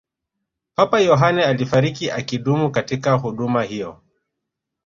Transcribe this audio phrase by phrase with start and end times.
[0.75, 4.01] papa yohane alifariki akidumu katika huduma hiyo